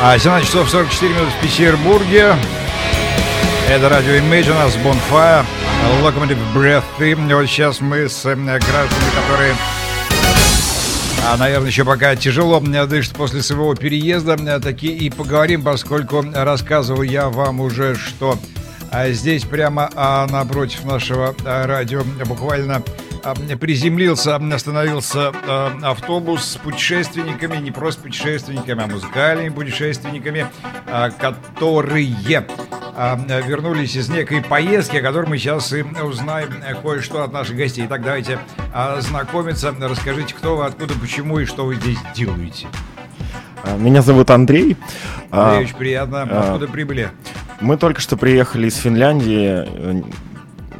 [0.00, 2.36] А 17 часов 44 минут в Петербурге.
[3.68, 5.44] Это радио Image, у нас Bonfire,
[6.02, 6.84] Locomotive Breath.
[7.00, 9.54] И вот сейчас мы с э, гражданами, которые
[11.26, 17.28] а, наверное, еще пока тяжело дышит после своего переезда, такие и поговорим, поскольку рассказывал я
[17.28, 18.38] вам уже, что
[18.90, 22.82] а здесь прямо а, напротив нашего а, радио буквально
[23.34, 30.46] приземлился, остановился а, автобус с путешественниками, не просто путешественниками, а музыкальными путешественниками,
[30.86, 32.46] а, которые
[33.46, 37.86] вернулись из некой поездки, о которой мы сейчас и узнаем кое-что от наших гостей.
[37.86, 38.40] Итак, давайте
[38.98, 39.72] знакомиться.
[39.80, 42.66] Расскажите, кто вы, откуда, почему и что вы здесь делаете.
[43.76, 44.76] Меня зовут Андрей.
[45.30, 46.22] Андрей, очень приятно.
[46.22, 47.10] Откуда прибыли?
[47.60, 50.02] Мы только что приехали из Финляндии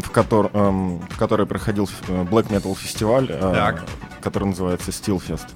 [0.00, 3.76] в, котор, эм, в которой проходил э, Black Metal фестиваль, э,
[4.20, 5.46] который называется Steelfest.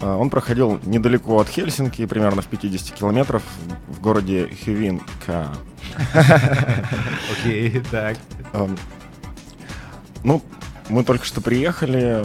[0.00, 3.42] Э, он проходил недалеко от Хельсинки, примерно в 50 километров,
[3.88, 5.48] в городе Хювинка.
[7.32, 8.16] Окей, так.
[8.52, 8.76] Эм,
[10.22, 10.42] ну,
[10.88, 12.24] мы только что приехали,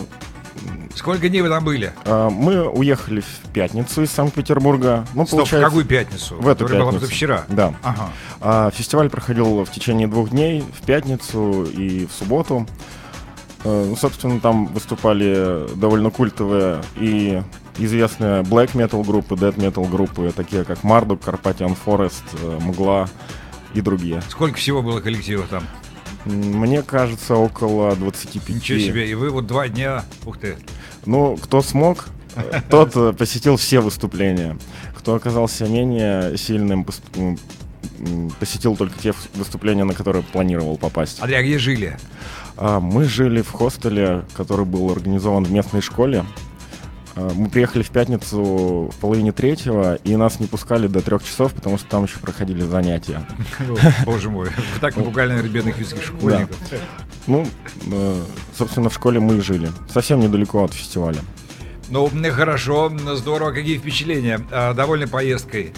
[0.96, 1.94] Сколько дней вы там были?
[2.06, 5.06] А, мы уехали в пятницу из Санкт-Петербурга.
[5.14, 6.36] Ну, Стоп, получается, в какую пятницу?
[6.36, 6.92] В эту пятницу.
[6.92, 7.46] была вчера.
[7.48, 7.74] Да.
[7.84, 8.10] Ага.
[8.42, 12.68] А, фестиваль проходил в течение двух дней, в пятницу и в субботу.
[13.64, 17.42] А, ну, собственно, там выступали довольно культовые и
[17.78, 23.10] известные black metal группы, death metal группы, такие как Marduk, Carpathian Forest, э, Мгла
[23.74, 24.22] и другие.
[24.30, 25.64] Сколько всего было коллективов там?
[26.26, 28.50] Мне кажется, около 25.
[28.50, 30.58] Ничего себе, и вы вот два дня, ух ты.
[31.06, 32.08] Ну, кто смог,
[32.70, 34.58] тот э, посетил все выступления.
[34.98, 36.86] Кто оказался менее сильным,
[38.40, 41.22] посетил только те выступления, на которые планировал попасть.
[41.22, 41.98] Андрей, а где жили?
[42.58, 46.26] А, мы жили в хостеле, который был организован в местной школе.
[47.20, 51.54] А, мы приехали в пятницу в половине третьего, и нас не пускали до трех часов,
[51.54, 53.26] потому что там еще проходили занятия.
[54.06, 56.56] Боже мой, вы так напугали, бедных юрских школьников.
[57.28, 57.46] Ну,
[57.92, 58.24] э,
[58.58, 59.70] собственно, в школе мы и жили.
[59.92, 61.20] Совсем недалеко от фестиваля.
[61.90, 63.52] Ну, хорошо, здорово.
[63.52, 64.40] Какие впечатления?
[64.52, 65.74] А, довольны поездкой?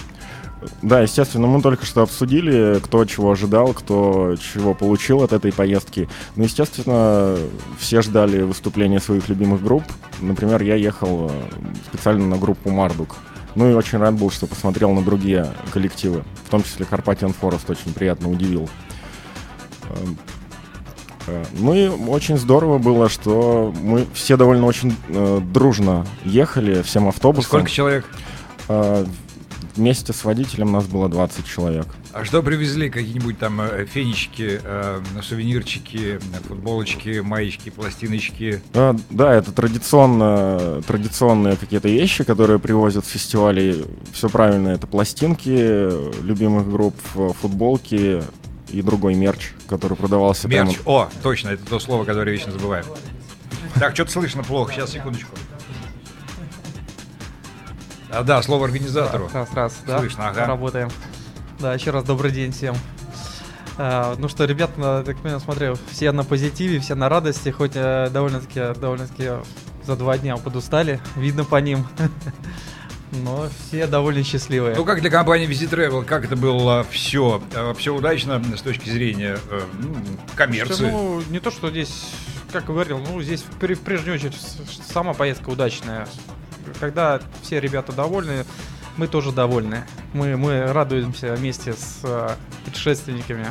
[0.81, 6.07] Да, естественно, мы только что обсудили, кто чего ожидал, кто чего получил от этой поездки.
[6.35, 7.35] Ну, естественно,
[7.79, 9.83] все ждали выступления своих любимых групп.
[10.19, 11.41] Например, я ехал э,
[11.87, 13.15] специально на группу Мардук.
[13.55, 16.23] Ну и очень рад был, что посмотрел на другие коллективы.
[16.45, 18.69] В том числе Carpathian Forest очень приятно удивил.
[19.89, 20.17] Эм,
[21.25, 27.07] э, ну и очень здорово было, что мы все довольно очень э, дружно ехали всем
[27.07, 27.49] автобусом.
[27.49, 28.05] Сколько человек?
[29.61, 31.87] Э, Вместе с водителем нас было 20 человек.
[32.13, 32.89] А что привезли?
[32.89, 38.61] Какие-нибудь там э, фенечки, э, сувенирчики, футболочки, маечки, пластиночки?
[38.73, 43.85] А, да, это традиционно, традиционные какие-то вещи, которые привозят с фестивалей.
[44.11, 46.95] Все правильно, это пластинки любимых групп,
[47.41, 48.23] футболки
[48.69, 50.89] и другой мерч, который продавался Мерч, прямо...
[51.03, 52.85] о, точно, это то слово, которое вечно забываем.
[53.79, 55.35] Так, что-то слышно плохо, сейчас, секундочку.
[58.11, 59.29] А, да, слово организатору.
[59.33, 59.99] Раз, раз, да.
[59.99, 60.45] Слышно, ага.
[60.45, 60.89] Работаем.
[61.59, 62.75] Да, еще раз добрый день всем.
[63.77, 68.09] А, ну что, ребята, так я смотрю, все на позитиве, все на радости, хоть э,
[68.11, 69.29] довольно-таки, довольно-таки
[69.85, 71.87] за два дня подустали, видно по ним.
[73.23, 74.75] Но все довольно счастливые.
[74.75, 78.89] Ну, как для компании Visit Travel, как это было все, э, все удачно с точки
[78.89, 79.95] зрения э, ну,
[80.35, 80.73] коммерции?
[80.73, 82.11] Что, ну, не то, что здесь,
[82.51, 84.37] как говорил, ну, здесь в, в прежнюю очередь
[84.85, 86.07] сама поездка удачная
[86.79, 88.45] когда все ребята довольны,
[88.97, 89.85] мы тоже довольны.
[90.13, 92.29] Мы, мы радуемся вместе с э,
[92.65, 93.47] путешественниками,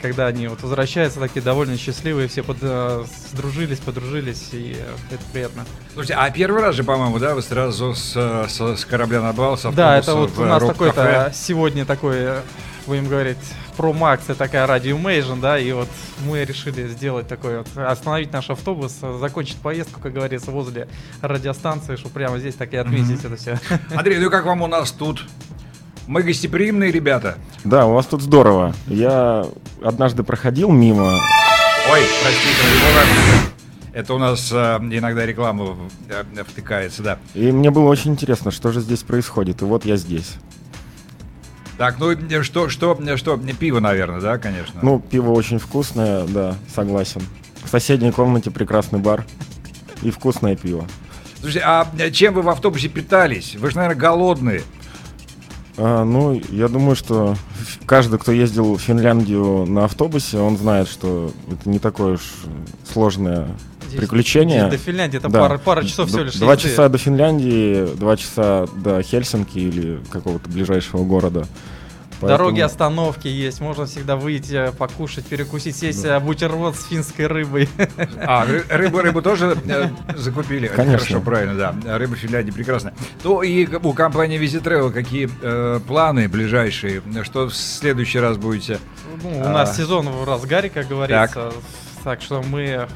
[0.00, 5.22] когда они вот возвращаются такие довольно счастливые, все под, э, сдружились, подружились, и э, это
[5.32, 5.64] приятно.
[5.92, 8.12] Слушайте, а первый раз же, по-моему, да, вы сразу с,
[8.48, 12.40] с, с корабля на бал, с Да, это вот у нас такой-то сегодня такой, э,
[12.86, 13.38] будем говорить,
[13.76, 15.88] Pro Max это такая Imagine, да, и вот
[16.26, 20.88] мы решили сделать такой вот, остановить наш автобус, закончить поездку, как говорится, возле
[21.22, 23.26] радиостанции, чтобы прямо здесь так и отметить mm-hmm.
[23.26, 23.58] это все.
[23.94, 25.26] Андрей, ну как вам у нас тут?
[26.10, 27.38] Мы гостеприимные ребята.
[27.62, 28.74] Да, у вас тут здорово.
[28.88, 29.46] Я
[29.80, 31.04] однажды проходил мимо.
[31.04, 33.52] Ой, простите,
[33.92, 35.76] это у нас э, иногда реклама
[36.08, 37.18] э, втыкается, да.
[37.34, 39.62] И мне было очень интересно, что же здесь происходит.
[39.62, 40.34] И вот я здесь.
[41.78, 44.80] Так, ну что, что, что, пиво, наверное, да, конечно.
[44.82, 47.22] Ну, пиво очень вкусное, да, согласен.
[47.62, 49.24] В соседней комнате прекрасный бар
[50.02, 50.88] и вкусное пиво.
[51.38, 53.54] Слушайте, а чем вы в автобусе питались?
[53.54, 54.62] Вы же, наверное, голодные.
[55.82, 57.36] А, ну, я думаю, что
[57.86, 62.20] каждый, кто ездил в Финляндию на автобусе, он знает, что это не такое уж
[62.92, 63.48] сложное
[63.96, 64.68] приключения.
[64.68, 65.40] До Финляндии это Да.
[65.40, 66.68] пара, пара часов всего лишь Два езды.
[66.68, 71.46] часа до Финляндии, два часа до Хельсинки или какого-то ближайшего города.
[72.20, 77.68] Дороги, Поэтому- остановки есть, можно всегда выйти, покушать, перекусить, съесть э, бутерброд с финской рыбой.
[78.26, 80.66] А, ры- рыбу, рыбу тоже э, закупили?
[80.68, 80.98] Конечно.
[80.98, 81.98] Хорошо, правильно, да.
[81.98, 82.92] Рыба в Финляндии прекрасно.
[83.24, 87.02] Ну и у компании Visit Travel какие э, планы ближайшие?
[87.24, 88.78] Что в следующий раз будете?
[89.22, 89.48] Ну, у А.
[89.50, 91.52] нас сезон в разгаре, как говорится.
[92.04, 92.86] Так, что мы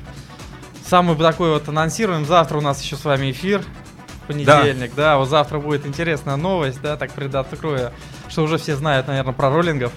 [0.87, 2.25] самый такой вот анонсируем.
[2.27, 3.63] Завтра у нас еще с вами эфир.
[4.27, 5.19] Понедельник, да.
[5.19, 7.93] вот завтра будет интересная новость, да, так предоткрою,
[8.29, 9.93] что уже все знают, наверное, про роллингов.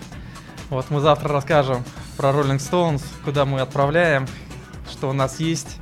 [0.69, 1.83] Вот мы завтра расскажем
[2.18, 4.27] про Rolling Stones, куда мы отправляем,
[4.91, 5.77] что у нас есть.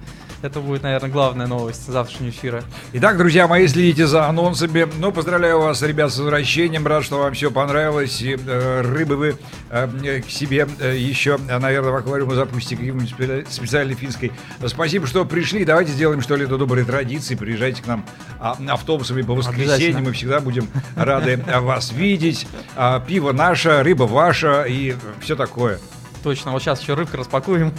[0.45, 2.63] Это будет, наверное, главная новость завтрашнего эфира.
[2.93, 4.87] Итак, друзья мои, следите за анонсами.
[4.99, 6.85] Ну, поздравляю вас, ребят, с возвращением.
[6.85, 8.21] Рад, что вам все понравилось.
[8.21, 9.37] И э, рыбы вы
[9.71, 14.31] э, к себе э, еще, э, наверное, в аквариум запустите какой-нибудь спе- специальной финской.
[14.67, 15.65] Спасибо, что пришли.
[15.65, 17.33] Давайте сделаем что ли это доброй традиции.
[17.33, 18.05] Приезжайте к нам
[18.39, 20.03] а, автобусами по воскресеньям.
[20.03, 22.47] Мы всегда будем рады э, вас видеть.
[22.75, 25.79] А, Пиво наше, рыба ваша и все такое.
[26.25, 27.71] Точно, вот сейчас еще рыбка распакуем.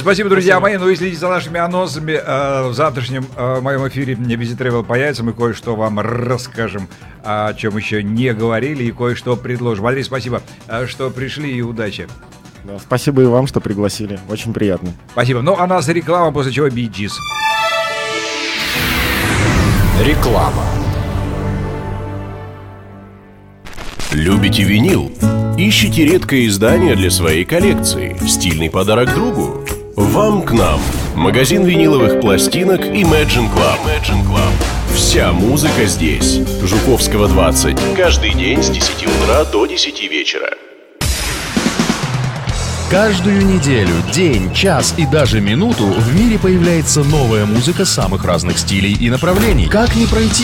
[0.00, 0.78] Спасибо, друзья мои.
[0.78, 2.20] Ну и следите за нашими анонсами.
[2.20, 5.22] Э, В завтрашнем э, моем эфире Visit Travel появится.
[5.22, 6.88] Мы кое-что вам расскажем,
[7.22, 9.86] о чем еще не говорили, и кое-что предложим.
[9.86, 12.08] Андрей, спасибо, э, что пришли и удачи.
[12.64, 14.18] Да, спасибо и вам, что пригласили.
[14.28, 14.92] Очень приятно.
[15.12, 15.42] Спасибо.
[15.42, 17.16] Ну, а нас реклама, после чего Биджис.
[20.04, 20.64] Реклама.
[24.10, 25.12] Любите винил?
[25.62, 28.16] Ищите редкое издание для своей коллекции?
[28.26, 29.62] Стильный подарок другу?
[29.94, 30.80] Вам к нам.
[31.14, 33.76] Магазин виниловых пластинок Imagine Club.
[33.84, 34.52] Imagine Club.
[34.94, 36.40] Вся музыка здесь.
[36.62, 37.76] Жуковского 20.
[37.94, 40.48] Каждый день с 10 утра до 10 вечера.
[42.90, 48.94] Каждую неделю, день, час и даже минуту в мире появляется новая музыка самых разных стилей
[48.94, 49.68] и направлений.
[49.68, 50.34] Как не пройти